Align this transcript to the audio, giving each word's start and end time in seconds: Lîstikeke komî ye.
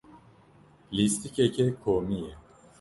Lîstikeke 0.95 1.67
komî 1.81 2.19
ye. 2.25 2.33